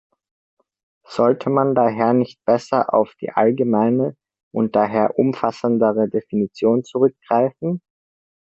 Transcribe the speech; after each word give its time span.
Sollte 1.07 1.51
man 1.51 1.75
daher 1.75 2.13
nicht 2.13 2.43
besser 2.43 2.91
auf 2.91 3.13
die 3.21 3.29
allgemeine 3.33 4.15
und 4.51 4.75
daher 4.75 5.19
umfassendere 5.19 6.09
Definition 6.09 6.83
zurückgreifen? 6.83 7.83